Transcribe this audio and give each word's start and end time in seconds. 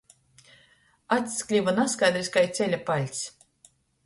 Acs 1.17 1.35
kliva 1.51 1.75
naskaidrys 1.81 2.33
kai 2.39 2.45
ceļa 2.61 2.81
paļts. 2.89 3.23